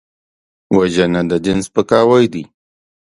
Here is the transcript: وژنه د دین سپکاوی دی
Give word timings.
وژنه 0.77 1.21
د 1.29 1.31
دین 1.45 1.59
سپکاوی 1.67 2.25
دی 2.33 2.43